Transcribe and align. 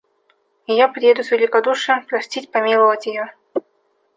И 0.65 0.73
я 0.73 0.87
приеду 0.87 1.23
с 1.23 1.29
великодушием— 1.29 2.03
простить, 2.07 2.49
помиловать 2.51 3.05
ее. 3.05 3.35